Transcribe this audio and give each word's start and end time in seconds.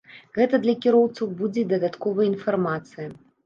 Гэта 0.37 0.59
для 0.63 0.75
кіроўцаў 0.85 1.31
будзе 1.43 1.67
дадатковая 1.77 2.29
інфармацыя. 2.33 3.09